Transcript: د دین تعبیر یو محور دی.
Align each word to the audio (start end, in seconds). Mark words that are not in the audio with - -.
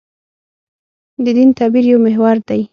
د 1.23 1.25
دین 1.37 1.49
تعبیر 1.57 1.85
یو 1.91 1.99
محور 2.05 2.35
دی. 2.47 2.61